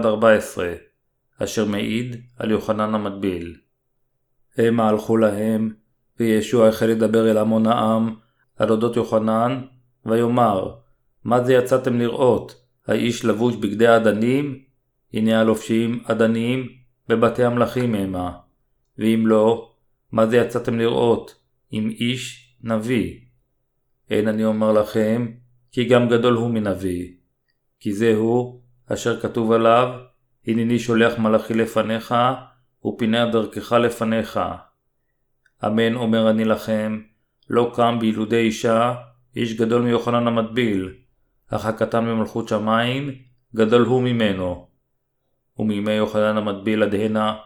אשר 1.42 1.64
מעיד 1.64 2.16
על 2.38 2.50
יוחנן 2.50 2.94
המטביל. 2.94 3.56
המה 4.58 4.88
הלכו 4.88 5.16
להם, 5.16 5.74
וישוע 6.20 6.68
החל 6.68 6.86
לדבר 6.86 7.30
אל 7.30 7.38
המון 7.38 7.66
העם 7.66 8.14
על 8.56 8.70
אודות 8.70 8.96
יוחנן, 8.96 9.62
ויאמר, 10.06 10.74
מה 11.24 11.44
זה 11.44 11.54
יצאתם 11.54 11.98
לראות? 11.98 12.54
האיש 12.86 13.24
לבוש 13.24 13.56
בגדי 13.56 13.96
אדנים? 13.96 14.58
הנה 15.14 15.40
הלובשים 15.40 16.02
אדנים 16.04 16.68
בבתי 17.08 17.44
המלכים 17.44 17.94
המה. 17.94 18.32
ואם 18.98 19.26
לא, 19.26 19.72
מה 20.12 20.26
זה 20.26 20.36
יצאתם 20.36 20.78
לראות? 20.78 21.34
אם 21.72 21.90
איש 21.90 22.54
נביא. 22.62 23.18
אין 24.10 24.28
אני 24.28 24.44
אומר 24.44 24.72
לכם, 24.72 25.26
כי 25.72 25.84
גם 25.84 26.08
גדול 26.08 26.34
הוא 26.34 26.50
מנביא. 26.50 27.12
כי 27.80 27.92
זהו 27.92 28.60
אשר 28.92 29.20
כתוב 29.20 29.52
עליו, 29.52 29.88
הנני 30.46 30.78
שולח 30.78 31.18
מלאכי 31.18 31.54
לפניך, 31.54 32.14
ופינה 32.84 33.30
דרכך 33.30 33.72
לפניך. 33.72 34.40
אמן 35.66 35.94
אומר 35.94 36.30
אני 36.30 36.44
לכם, 36.44 37.00
לא 37.50 37.72
קם 37.74 37.98
בילודי 38.00 38.36
אישה, 38.36 38.94
איש 39.36 39.54
גדול 39.54 39.82
מיוחנן 39.82 40.26
המטביל, 40.26 40.94
אך 41.48 41.66
הקטן 41.66 42.06
במלכות 42.06 42.48
שמיים, 42.48 43.14
גדול 43.54 43.82
הוא 43.82 44.02
ממנו. 44.02 44.68
ומימי 45.58 45.92
יוחנן 45.92 46.36
המטביל 46.36 46.82
עד 46.82 46.94
הנה, 46.94 47.36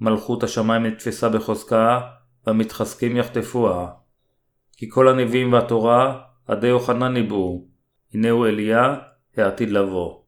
מלכות 0.00 0.42
השמיים 0.42 0.86
נתפסה 0.86 1.28
בחוזקה, 1.28 2.00
והמתחזקים 2.46 3.16
יחטפוה. 3.16 3.90
כי 4.76 4.90
כל 4.90 5.08
הנביאים 5.08 5.52
והתורה 5.52 6.20
עדי 6.48 6.66
יוחנן 6.66 7.12
ניבאו, 7.12 7.68
הנהו 8.14 8.46
אליה, 8.46 8.96
העתיד 9.36 9.70
לבוא. 9.70 10.20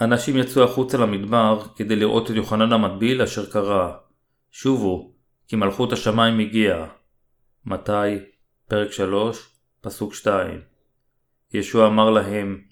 אנשים 0.00 0.36
יצאו 0.36 0.62
החוצה 0.62 0.98
למדבר 0.98 1.62
כדי 1.76 1.96
לראות 1.96 2.30
את 2.30 2.36
יוחנן 2.36 2.72
המטביל 2.72 3.22
אשר 3.22 3.50
קרא. 3.50 3.92
שובו, 4.50 5.12
כי 5.48 5.56
מלכות 5.56 5.92
השמיים 5.92 6.38
הגיעה. 6.38 6.86
מתי, 7.66 8.18
פרק 8.68 8.92
3, 8.92 9.57
פסוק 9.80 10.14
2. 10.14 10.60
ישוע 11.54 11.86
אמר 11.86 12.10
להם, 12.10 12.62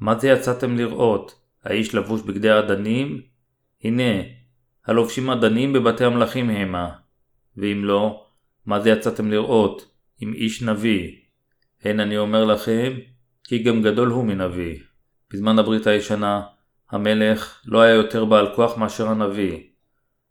מה 0.00 0.18
זה 0.18 0.28
יצאתם 0.28 0.76
לראות? 0.76 1.40
האיש 1.64 1.94
לבוש 1.94 2.22
בגדי 2.22 2.58
אדנים? 2.58 3.22
הנה, 3.84 4.22
הלובשים 4.86 5.30
אדנים 5.30 5.72
בבתי 5.72 6.04
המלכים 6.04 6.50
המה. 6.50 6.90
ואם 7.56 7.84
לא, 7.84 8.26
מה 8.66 8.80
זה 8.80 8.90
יצאתם 8.90 9.30
לראות? 9.30 9.90
אם 10.22 10.32
איש 10.32 10.62
נביא. 10.62 11.16
הן 11.82 12.00
אני 12.00 12.18
אומר 12.18 12.44
לכם, 12.44 12.92
כי 13.44 13.62
גם 13.62 13.82
גדול 13.82 14.08
הוא 14.08 14.24
מנביא. 14.24 14.78
בזמן 15.32 15.58
הברית 15.58 15.86
הישנה, 15.86 16.42
המלך 16.90 17.60
לא 17.66 17.80
היה 17.80 17.94
יותר 17.94 18.24
בעל 18.24 18.54
כוח 18.54 18.78
מאשר 18.78 19.08
הנביא. 19.08 19.60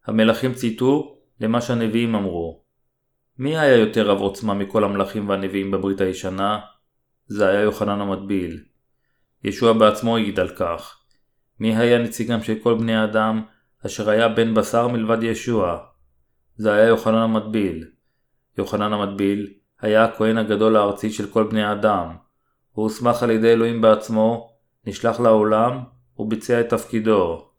המלכים 0.06 0.54
ציטו 0.54 1.18
למה 1.40 1.62
שהנביאים 1.62 2.16
אמרו. 2.16 2.63
מי 3.40 3.58
היה 3.58 3.78
יותר 3.78 4.10
רב 4.10 4.20
עוצמה 4.20 4.54
מכל 4.54 4.84
המלכים 4.84 5.30
והנביאים 5.30 5.72
בברית 5.72 6.02
הישנה? 6.02 6.60
זה 7.28 7.48
היה 7.48 7.62
יוחנן 7.62 8.02
המטביל. 8.02 8.64
ישוע 9.44 9.74
בעצמו 9.74 10.18
העיד 10.18 10.40
על 10.40 10.50
כך. 10.50 11.00
מי 11.60 11.76
היה 11.76 11.98
נציגם 11.98 12.44
של 12.44 12.54
כל 12.64 12.78
בני 12.78 12.96
האדם 12.96 13.44
אשר 13.86 14.10
היה 14.10 14.30
בן 14.30 14.54
בשר 14.54 14.88
מלבד 14.88 15.24
ישוע? 15.24 15.78
זה 16.56 16.74
היה 16.74 16.88
יוחנן 16.88 17.16
המטביל. 17.16 17.88
יוחנן 18.58 18.94
המטביל 18.94 19.54
היה 19.82 20.04
הכהן 20.04 20.38
הגדול 20.38 20.76
הארצי 20.76 21.10
של 21.10 21.28
כל 21.28 21.44
בני 21.44 21.64
האדם. 21.64 22.16
הוא 22.72 22.84
הוסמך 22.84 23.24
על 23.24 23.32
ידי 23.32 23.54
אלוהים 23.54 23.82
בעצמו 23.82 24.50
נשלח 24.86 25.20
לעולם 25.20 25.80
וביצע 26.20 26.62
את 26.62 26.70
תפקידו. 26.70 27.50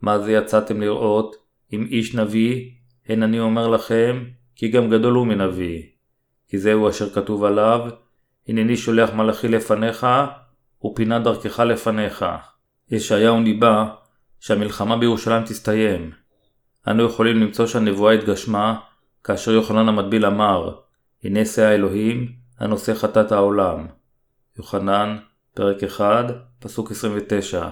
מה 0.00 0.18
זה 0.18 0.32
יצאתם 0.32 0.80
לראות 0.80 1.36
אם 1.72 1.86
איש 1.90 2.14
נביא, 2.14 2.70
הן 3.08 3.22
אני 3.22 3.40
אומר 3.40 3.68
לכם, 3.68 4.24
כי 4.56 4.68
גם 4.68 4.90
גדול 4.90 5.14
הוא 5.14 5.26
מנביא. 5.26 5.82
כי 6.48 6.58
זהו 6.58 6.88
אשר 6.88 7.10
כתוב 7.10 7.44
עליו, 7.44 7.80
הנני 8.48 8.76
שולח 8.76 9.10
מלאכי 9.12 9.48
לפניך, 9.48 10.06
ופינה 10.84 11.18
דרכך 11.18 11.60
לפניך. 11.60 12.24
ישעיהו 12.90 13.40
ניבא 13.40 13.84
שהמלחמה 14.40 14.96
בירושלים 14.96 15.44
תסתיים. 15.44 16.10
אנו 16.88 17.04
יכולים 17.04 17.36
למצוא 17.36 17.66
שהנבואה 17.66 18.12
התגשמה 18.12 18.78
כאשר 19.24 19.50
יוחנן 19.50 19.88
המטביל 19.88 20.26
אמר, 20.26 20.74
הנה 21.24 21.44
שא 21.44 21.62
האלוהים 21.62 22.32
הנושא 22.58 22.94
חטאת 22.94 23.32
העולם. 23.32 23.86
יוחנן, 24.58 25.16
פרק 25.54 25.84
1, 25.84 26.24
פסוק 26.58 26.90
29 26.90 27.68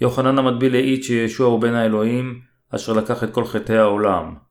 יוחנן 0.00 0.38
המטביל 0.38 0.74
העיד 0.74 1.02
שישוע 1.02 1.46
הוא 1.46 1.60
בן 1.60 1.74
האלוהים, 1.74 2.40
אשר 2.74 2.92
לקח 2.92 3.24
את 3.24 3.34
כל 3.34 3.44
חטאי 3.44 3.78
העולם. 3.78 4.47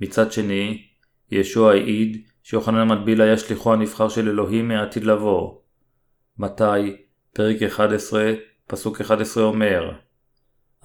מצד 0.00 0.32
שני, 0.32 0.82
ישוע 1.30 1.72
העיד 1.72 2.22
שיוחנן 2.42 2.78
המטביל 2.78 3.20
היה 3.20 3.38
שליחו 3.38 3.72
הנבחר 3.72 4.08
של 4.08 4.28
אלוהים 4.28 4.68
מהעתיד 4.68 5.04
לבוא. 5.04 5.58
מתי, 6.38 6.96
פרק 7.32 7.62
11, 7.62 8.32
פסוק 8.66 9.00
11 9.00 9.44
אומר 9.44 9.92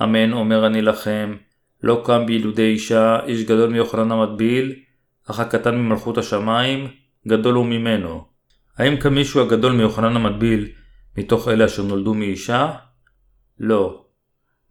אמן 0.04 0.34
אומר 0.34 0.68
אני 0.68 0.82
לכם, 0.82 1.36
לא 1.84 2.02
קם 2.06 2.26
בילודי 2.26 2.72
אישה 2.72 3.26
איש 3.26 3.44
גדול 3.44 3.70
מיוחנן 3.70 4.12
המטביל, 4.12 4.76
אך 5.30 5.40
הקטן 5.40 5.76
ממלכות 5.76 6.18
השמיים, 6.18 6.88
גדול 7.28 7.56
הוא 7.56 7.66
ממנו. 7.66 8.26
האם 8.78 8.98
קם 8.98 9.14
מישהו 9.14 9.42
הגדול 9.42 9.72
מיוחנן 9.72 10.16
המטביל 10.16 10.72
מתוך 11.18 11.48
אלה 11.48 11.66
אשר 11.66 11.84
נולדו 11.84 12.14
מאישה? 12.14 12.72
לא. 13.60 14.06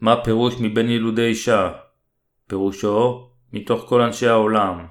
מה 0.01 0.25
פירוש 0.25 0.55
מבין 0.61 0.91
ילודי 0.91 1.27
אישה? 1.27 1.73
פירושו 2.47 3.28
מתוך 3.53 3.85
כל 3.89 4.01
אנשי 4.01 4.27
העולם. 4.27 4.87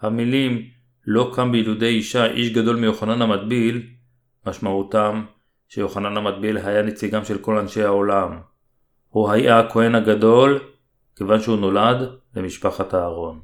המילים 0.00 0.62
לא 1.06 1.32
קם 1.34 1.52
בילודי 1.52 1.86
אישה 1.86 2.26
איש 2.26 2.50
גדול 2.50 2.76
מיוחנן 2.76 3.22
המטביל, 3.22 3.86
משמעותם 4.46 5.24
שיוחנן 5.68 6.16
המטביל 6.16 6.58
היה 6.58 6.82
נציגם 6.82 7.24
של 7.24 7.38
כל 7.38 7.58
אנשי 7.58 7.82
העולם. 7.82 8.38
הוא 9.08 9.30
היה 9.30 9.60
הכהן 9.60 9.94
הגדול, 9.94 10.60
כיוון 11.16 11.40
שהוא 11.40 11.56
נולד 11.56 12.08
למשפחת 12.36 12.94
אהרון. 12.94 13.40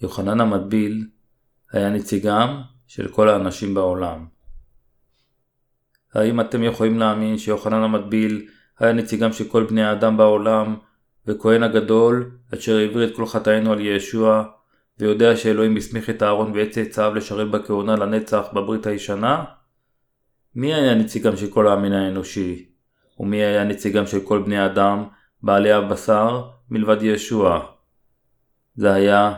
יוחנן 0.00 0.40
המטביל 0.40 1.08
היה 1.72 1.90
נציגם 1.90 2.62
של 2.86 3.08
כל 3.08 3.28
האנשים 3.28 3.74
בעולם. 3.74 4.26
האם 6.14 6.40
אתם 6.40 6.62
יכולים 6.62 6.98
להאמין 6.98 7.38
שיוחנן 7.38 7.82
המטביל 7.82 8.48
היה 8.78 8.92
נציגם 8.92 9.32
של 9.32 9.48
כל 9.48 9.64
בני 9.64 9.84
האדם 9.84 10.16
בעולם, 10.16 10.76
וכהן 11.26 11.62
הגדול, 11.62 12.30
אשר 12.54 12.76
העביר 12.76 13.04
את 13.04 13.16
כל 13.16 13.26
חטאינו 13.26 13.72
על 13.72 13.80
ישוע, 13.80 14.44
ויודע 14.98 15.36
שאלוהים 15.36 15.76
הסמיך 15.76 16.10
את 16.10 16.22
אהרון 16.22 16.52
ואת 16.54 16.70
צאצאיו 16.70 17.14
לשרת 17.14 17.50
בכהונה 17.50 17.96
לנצח 17.96 18.46
בברית 18.52 18.86
הישנה? 18.86 19.44
מי 20.54 20.74
היה 20.74 20.94
נציגם 20.94 21.36
של 21.36 21.50
כל 21.50 21.68
המין 21.68 21.92
האנושי? 21.92 22.68
ומי 23.18 23.36
היה 23.36 23.64
נציגם 23.64 24.06
של 24.06 24.20
כל 24.20 24.42
בני 24.42 24.66
אדם, 24.66 25.04
בעלי 25.42 25.72
הבשר, 25.72 26.42
מלבד 26.70 27.02
ישוע? 27.02 27.66
זה 28.74 28.92
היה 28.92 29.34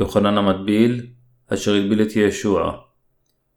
יוחנן 0.00 0.38
המטביל, 0.38 1.06
אשר 1.48 1.74
הגביל 1.74 2.02
את 2.02 2.16
ישוע. 2.16 2.78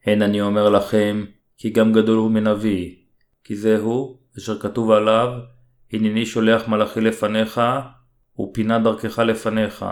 הן 0.06 0.22
אני 0.22 0.42
אומר 0.42 0.70
לכם, 0.70 1.26
כי 1.58 1.70
גם 1.70 1.94
גדול 1.94 2.18
הוא 2.18 2.32
מנביא, 2.32 2.96
כי 3.44 3.56
זהו 3.56 4.20
אשר 4.38 4.60
כתוב 4.60 4.92
עליו, 4.92 5.30
הנני 5.96 6.26
שולח 6.26 6.68
מלאכי 6.68 7.02
לפניך, 7.02 7.62
ופינה 8.40 8.80
דרכך 8.80 9.20
לפניך. 9.20 9.86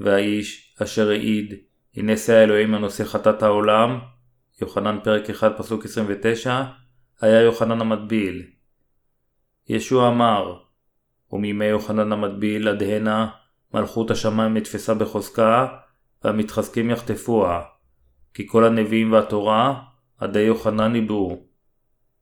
והאיש 0.00 0.76
אשר 0.82 1.10
העיד, 1.10 1.54
הנה 1.96 2.16
שא 2.16 2.32
האלוהים 2.32 2.74
הנושא 2.74 3.04
חטאת 3.04 3.42
העולם, 3.42 3.98
יוחנן 4.62 4.98
פרק 5.04 5.30
1 5.30 5.58
פסוק 5.58 5.84
29, 5.84 6.62
היה 7.20 7.40
יוחנן 7.40 7.80
המטביל. 7.80 8.42
ישוע 9.68 10.08
אמר, 10.08 10.58
ומימי 11.32 11.64
יוחנן 11.64 12.12
המטביל 12.12 12.68
עד 12.68 12.82
הנה, 12.82 13.28
מלכות 13.74 14.10
השמיים 14.10 14.56
נתפסה 14.56 14.94
בחוזקה, 14.94 15.66
והמתחזקים 16.24 16.90
יחטפוה, 16.90 17.62
כי 18.34 18.46
כל 18.48 18.64
הנביאים 18.64 19.12
והתורה 19.12 19.82
עדי 20.18 20.40
יוחנן 20.40 20.92
ניבאו. 20.92 21.42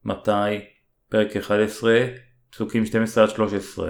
מתי, 0.05 0.61
פרק 1.09 1.37
11, 1.37 2.07
פסוקים 2.57 2.83
12-13. 3.77 3.83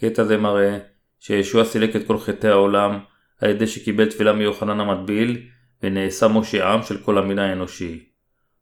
קטע 0.00 0.24
זה 0.24 0.36
מראה 0.36 0.78
שישוע 1.20 1.64
סילק 1.64 1.96
את 1.96 2.06
כל 2.06 2.18
חטאי 2.18 2.50
העולם 2.50 2.98
על 3.40 3.50
ידי 3.50 3.66
שקיבל 3.66 4.10
תפילה 4.10 4.32
מיוחנן 4.32 4.80
המטביל 4.80 5.42
ונעשה 5.82 6.28
מושיעם 6.28 6.82
של 6.82 6.98
כל 6.98 7.18
המין 7.18 7.38
האנושי. 7.38 8.04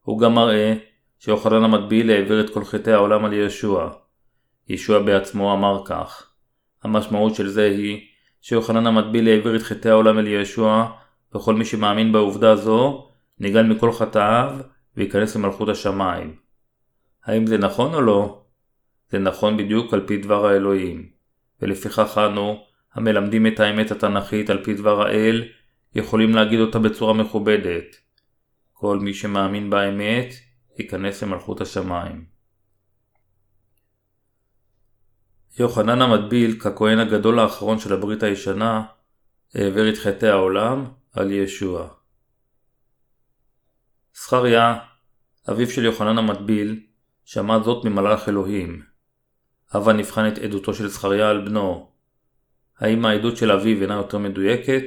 הוא 0.01 0.21
גם 0.21 0.35
מראה 0.35 0.75
שיוחנן 1.19 1.65
המטביל 1.65 2.11
העביר 2.11 2.41
את 2.41 2.51
כל 2.51 2.65
חטאי 2.65 2.93
העולם 2.93 3.25
על 3.25 3.33
ישוע. 3.33 3.91
ישוע 4.69 4.99
בעצמו 4.99 5.55
אמר 5.55 5.83
כך. 5.85 6.31
המשמעות 6.83 7.35
של 7.35 7.49
זה 7.49 7.65
היא 7.65 8.07
שיוחנן 8.41 8.87
המטביל 8.87 9.29
העביר 9.29 9.57
את 9.57 9.63
חטאי 9.63 9.91
העולם 9.91 10.19
אל 10.19 10.27
ישוע 10.27 10.91
וכל 11.35 11.55
מי 11.55 11.65
שמאמין 11.65 12.13
בעובדה 12.13 12.57
זו 12.57 13.09
נגאל 13.39 13.67
מכל 13.67 13.93
חטאיו 13.93 14.59
וייכנס 14.97 15.37
למלכות 15.37 15.69
השמיים. 15.69 16.37
האם 17.25 17.47
זה 17.47 17.59
נכון 17.59 17.95
או 17.95 18.01
לא? 18.01 18.42
זה 19.12 19.18
נכון 19.18 19.57
בדיוק 19.57 19.94
על 19.94 20.07
פי 20.07 20.16
דבר 20.16 20.46
האלוהים, 20.46 21.09
ולפיכך 21.62 22.18
אנו, 22.27 22.64
המלמדים 22.94 23.46
את 23.46 23.61
האמת 23.61 23.90
התנ"כית 23.90 24.51
על 24.51 24.64
פי 24.64 24.75
דבר 24.75 25.03
האל, 25.03 25.48
יכולים 25.94 26.35
להגיד 26.35 26.61
אותה 26.61 26.79
בצורה 26.79 27.12
מכובדת. 27.14 27.96
כל 28.72 28.98
מי 28.98 29.14
שמאמין 29.14 29.70
באמת, 29.70 30.35
ייכנס 30.79 31.22
למלכות 31.22 31.61
השמיים. 31.61 32.25
יוחנן 35.59 36.03
המטביל, 36.03 36.61
ככהן 36.61 36.98
הגדול 36.98 37.38
האחרון 37.38 37.79
של 37.79 37.92
הברית 37.92 38.22
הישנה, 38.22 38.83
העביר 39.55 39.88
את 39.88 39.98
חטאי 39.98 40.29
העולם 40.29 40.85
על 41.12 41.31
ישוע. 41.31 41.88
זכריה, 44.14 44.79
אביו 45.51 45.70
של 45.70 45.85
יוחנן 45.85 46.18
המטביל, 46.18 46.81
שמע 47.25 47.59
זאת 47.62 47.85
ממלאך 47.85 48.29
אלוהים. 48.29 48.92
הווה 49.73 49.93
נבחן 49.93 50.29
את 50.29 50.39
עדותו 50.39 50.75
של 50.75 50.89
זכריה 50.89 51.31
על 51.31 51.45
בנו. 51.45 51.87
האם 52.79 53.05
העדות 53.05 53.37
של 53.37 53.53
אביו 53.53 53.83
אינה 53.83 53.95
יותר 53.95 54.19
מדויקת? 54.19 54.85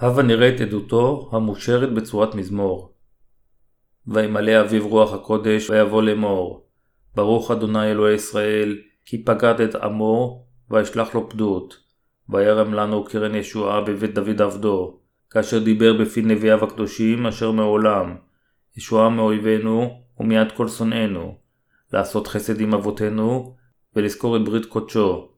הווה 0.00 0.22
נראה 0.22 0.48
את 0.48 0.60
עדותו 0.60 1.30
המושרת 1.32 1.94
בצורת 1.94 2.34
מזמור. 2.34 2.92
וימלא 4.06 4.60
אביו 4.60 4.88
רוח 4.88 5.12
הקודש 5.12 5.70
ויבוא 5.70 6.02
לאמור. 6.02 6.66
ברוך 7.14 7.50
אדוני 7.50 7.90
אלוהי 7.90 8.14
ישראל, 8.14 8.78
כי 9.04 9.24
פקד 9.24 9.60
את 9.60 9.74
עמו, 9.74 10.44
וישלח 10.70 11.14
לו 11.14 11.30
פדות. 11.30 11.76
וירם 12.28 12.74
לנו 12.74 13.04
קרן 13.04 13.34
ישועה 13.34 13.80
בבית 13.80 14.14
דוד 14.14 14.42
עבדו, 14.42 14.98
כאשר 15.30 15.58
דיבר 15.58 15.92
בפי 15.92 16.22
נביאיו 16.22 16.64
הקדושים 16.64 17.26
אשר 17.26 17.50
מעולם. 17.50 18.16
ישועה 18.76 19.08
מאויבינו 19.08 20.02
ומיד 20.18 20.52
כל 20.52 20.68
שונאינו, 20.68 21.38
לעשות 21.92 22.26
חסד 22.26 22.60
עם 22.60 22.74
אבותינו, 22.74 23.56
ולזכור 23.96 24.36
את 24.36 24.44
ברית 24.44 24.66
קודשו, 24.66 25.28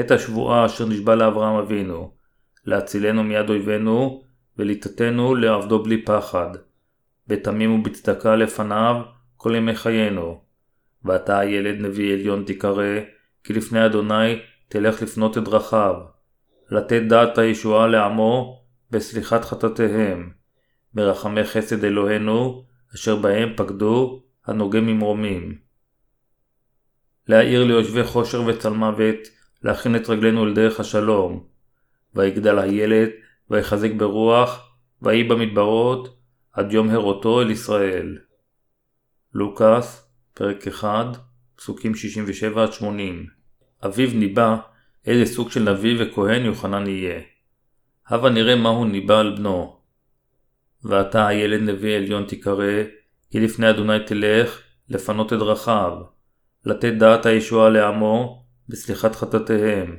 את 0.00 0.10
השבועה 0.10 0.66
אשר 0.66 0.86
נשבע 0.86 1.14
לאברהם 1.14 1.56
אבינו, 1.56 2.14
להצילנו 2.64 3.24
מיד 3.24 3.48
אויבינו, 3.48 4.22
וליטתנו 4.58 5.34
לעבדו 5.34 5.82
בלי 5.82 6.04
פחד, 6.04 6.50
בתמים 7.26 7.72
ובצדקה 7.72 8.36
לפניו 8.36 8.96
כל 9.36 9.54
ימי 9.56 9.74
חיינו. 9.74 10.40
ואתה 11.04 11.38
הילד 11.38 11.80
נביא 11.80 12.12
עליון 12.12 12.44
תיקרא, 12.44 13.00
כי 13.44 13.52
לפני 13.52 13.86
אדוני 13.86 14.38
תלך 14.68 15.02
לפנות 15.02 15.38
את 15.38 15.44
דרכיו, 15.44 15.94
לתת 16.70 17.02
דעת 17.08 17.38
הישועה 17.38 17.86
לעמו 17.86 18.62
בסליחת 18.90 19.44
חטאתיהם, 19.44 20.30
ברחמי 20.94 21.44
חסד 21.44 21.84
אלוהינו, 21.84 22.64
אשר 22.94 23.16
בהם 23.16 23.52
פקדו 23.56 24.22
הנוגה 24.46 24.80
ממרומים. 24.80 25.69
להאיר 27.28 27.64
ליושבי 27.64 28.04
חושר 28.04 28.42
וצל 28.46 28.70
מוות, 28.70 29.18
להכין 29.62 29.96
את 29.96 30.08
רגלינו 30.08 30.44
אל 30.44 30.54
דרך 30.54 30.80
השלום. 30.80 31.44
ויגדל 32.14 32.58
הילד, 32.58 33.08
ויחזק 33.50 33.90
ברוח, 33.96 34.70
ויהי 35.02 35.24
במדברות, 35.24 36.16
עד 36.52 36.72
יום 36.72 36.90
הרותו 36.90 37.42
אל 37.42 37.50
ישראל. 37.50 38.18
לוקאס, 39.34 40.10
פרק 40.34 40.68
1, 40.68 41.06
פסוקים 41.56 41.92
67-80 42.80 42.84
אביו 43.86 44.10
ניבא 44.14 44.56
איזה 45.06 45.34
סוג 45.34 45.50
של 45.50 45.72
נביא 45.72 45.96
וכהן 45.98 46.44
יוחנן 46.44 46.86
יהיה. 46.86 47.20
הבה 48.08 48.30
נראה 48.30 48.56
מהו 48.56 48.84
ניבא 48.84 49.18
על 49.18 49.36
בנו. 49.36 49.76
ואתה 50.84 51.26
הילד 51.26 51.60
נביא 51.60 51.96
עליון 51.96 52.24
תיקרא, 52.24 52.82
כי 53.30 53.40
לפני 53.40 53.70
אדוני 53.70 54.04
תלך, 54.06 54.60
לפנות 54.88 55.32
את 55.32 55.38
דרכיו, 55.38 55.92
לתת 56.64 56.92
דעת 56.98 57.26
הישועה 57.26 57.70
לעמו, 57.70 58.44
בסליחת 58.68 59.16
חטאתיהם, 59.16 59.96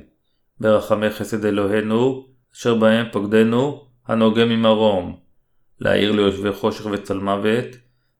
ברחמי 0.60 1.10
חסד 1.10 1.44
אלוהינו, 1.44 2.28
אשר 2.54 2.74
בהם 2.74 3.06
פקדנו, 3.12 3.88
הנוגה 4.06 4.44
ממרום, 4.44 5.20
להאיר 5.80 6.12
ליושבי 6.12 6.52
חושך 6.52 6.86
וצל 6.86 7.18
מוות, 7.18 7.66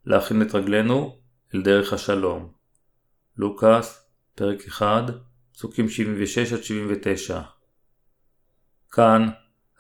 להכין 0.07 0.43
את 0.43 0.55
רגלינו 0.55 1.17
אל 1.55 1.63
דרך 1.63 1.93
השלום. 1.93 2.53
לוקאס, 3.37 4.09
פרק 4.35 4.67
1, 4.69 5.05
פסוקים 5.55 5.87
76-79 7.31 7.35
כאן, 8.93 9.29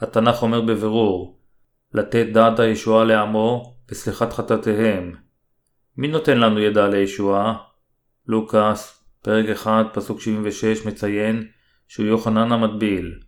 התנ"ך 0.00 0.42
אומר 0.42 0.60
בבירור, 0.60 1.38
לתת 1.94 2.26
דעת 2.32 2.58
הישועה 2.58 3.04
לעמו 3.04 3.76
בסליחת 3.88 4.32
חטאתיהם. 4.32 5.14
מי 5.96 6.08
נותן 6.08 6.38
לנו 6.38 6.60
ידע 6.60 6.88
לישועה? 6.88 7.71
לוקאס, 8.26 9.04
פרק 9.22 9.48
1, 9.48 9.86
פסוק 9.92 10.20
76 10.20 10.86
מציין 10.86 11.48
שהוא 11.88 12.06
יוחנן 12.06 12.52
המטביל. 12.52 13.18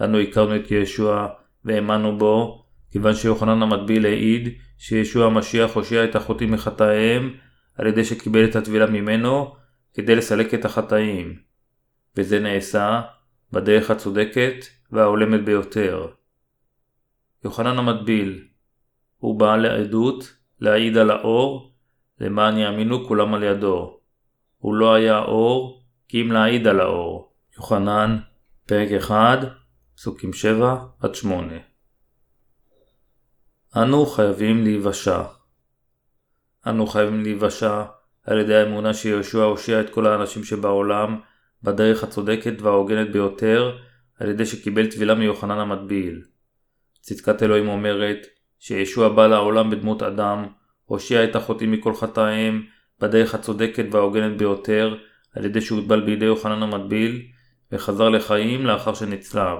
אנו 0.00 0.18
הכרנו 0.18 0.56
את 0.56 0.70
ישוע 0.70 1.28
והאמנו 1.64 2.18
בו, 2.18 2.64
כיוון 2.90 3.14
שיוחנן 3.14 3.62
המטביל 3.62 4.06
העיד 4.06 4.48
שישוע 4.78 5.26
המשיח 5.26 5.74
הושיע 5.74 6.04
את 6.04 6.16
החוטאים 6.16 6.52
מחטאיהם 6.52 7.34
על 7.74 7.86
ידי 7.86 8.04
שקיבל 8.04 8.44
את 8.44 8.56
הטבילה 8.56 8.86
ממנו 8.86 9.54
כדי 9.94 10.14
לסלק 10.14 10.54
את 10.54 10.64
החטאים. 10.64 11.38
וזה 12.16 12.40
נעשה 12.40 13.02
בדרך 13.52 13.90
הצודקת 13.90 14.54
וההולמת 14.92 15.44
ביותר. 15.44 16.06
יוחנן 17.44 17.78
המטביל 17.78 18.44
הוא 19.18 19.38
בעל 19.38 19.64
העדות 19.64 20.36
להעיד 20.60 20.96
על 20.96 21.10
האור 21.10 21.72
למען 22.20 22.58
יאמינו 22.58 23.06
כולם 23.06 23.34
על 23.34 23.42
ידו. 23.42 24.00
הוא 24.66 24.74
לא 24.74 24.94
היה 24.94 25.18
אור 25.18 25.82
כי 26.08 26.22
אם 26.22 26.32
להעיד 26.32 26.66
על 26.66 26.80
האור. 26.80 27.32
יוחנן, 27.56 28.18
פרק 28.66 28.88
1, 28.92 29.38
פסוקים 29.96 30.30
7-8 31.02 31.26
אנו 33.76 34.06
חייבים 34.06 34.64
להיוושע. 34.64 35.22
אנו 36.66 36.86
חייבים 36.86 37.22
להיוושע 37.22 37.84
על 38.24 38.38
ידי 38.38 38.54
האמונה 38.54 38.94
שיהושע 38.94 39.42
הושיע 39.42 39.80
את 39.80 39.90
כל 39.90 40.06
האנשים 40.06 40.44
שבעולם 40.44 41.20
בדרך 41.62 42.04
הצודקת 42.04 42.62
וההוגנת 42.62 43.12
ביותר 43.12 43.76
על 44.20 44.28
ידי 44.28 44.46
שקיבל 44.46 44.86
טבילה 44.86 45.14
מיוחנן 45.14 45.58
המטביל. 45.58 46.22
צדקת 47.00 47.42
אלוהים 47.42 47.68
אומרת 47.68 48.26
שישוע 48.58 49.08
בא 49.08 49.26
לעולם 49.26 49.70
בדמות 49.70 50.02
אדם, 50.02 50.46
הושיע 50.84 51.24
את 51.24 51.36
החוטאים 51.36 51.72
מכל 51.72 51.94
חטאיהם 51.94 52.75
בדרך 53.00 53.34
הצודקת 53.34 53.84
וההוגנת 53.90 54.36
ביותר 54.36 54.96
על 55.34 55.44
ידי 55.44 55.60
שהוטבל 55.60 56.00
בידי 56.00 56.24
יוחנן 56.24 56.62
המטביל 56.62 57.22
וחזר 57.72 58.08
לחיים 58.08 58.66
לאחר 58.66 58.94
שנצלב. 58.94 59.58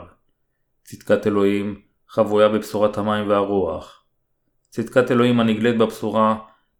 צדקת 0.85 1.27
אלוהים 1.27 1.81
חבויה 2.09 2.49
בבשורת 2.49 2.99
המים 2.99 3.29
והרוח. 3.29 4.05
צדקת 4.71 5.11
אלוהים 5.11 5.41
הנגלית 5.41 5.79
בבשורה 5.79 6.37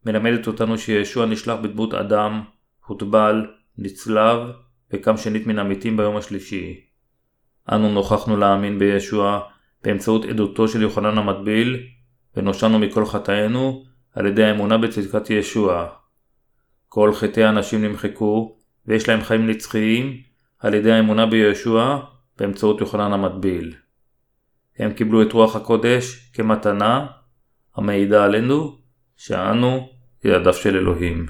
מלמדת 0.07 0.47
אותנו 0.47 0.79
שישוע 0.79 1.27
נשלח 1.27 1.59
בדמות 1.63 1.95
אדם, 1.95 2.43
הוטבל, 2.87 3.47
נצלב 3.79 4.39
וקם 4.93 5.17
שנית 5.17 5.47
מן 5.47 5.59
המתים 5.59 5.97
ביום 5.97 6.17
השלישי. 6.17 6.81
אנו 7.73 7.93
נוכחנו 7.93 8.37
להאמין 8.37 8.79
בישוע 8.79 9.41
באמצעות 9.83 10.25
עדותו 10.25 10.69
של 10.69 10.83
יוחנן 10.83 11.19
המטביל 11.19 11.87
ונושענו 12.37 12.79
מכל 12.79 13.07
חטאינו 13.07 13.85
על 14.13 14.27
ידי 14.27 14.45
האמונה 14.45 14.79
בצדקת 14.79 15.31
ישוע. 15.31 15.89
כל 16.89 17.15
חטאי 17.15 17.45
האנשים 17.45 17.85
נמחקו 17.85 18.57
ויש 18.87 19.09
להם 19.09 19.23
חיים 19.23 19.47
נצחיים 19.47 20.17
על 20.59 20.75
ידי 20.75 20.93
האמונה 20.93 21.27
בישוע 21.27 22.05
באמצעות 22.39 22.81
יוחנן 22.81 23.13
המטביל. 23.13 23.75
הם 24.79 24.93
קיבלו 24.93 25.23
את 25.23 25.33
רוח 25.33 25.57
הקודש 25.57 26.31
כמתנה 26.33 27.07
המעידה 27.77 28.25
עלינו 28.25 28.79
שאנו 29.17 29.89
ילדיו 30.25 30.55
של 30.55 30.77
אלוהים. 30.77 31.27